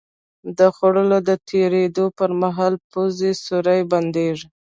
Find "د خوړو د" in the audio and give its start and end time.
0.57-1.31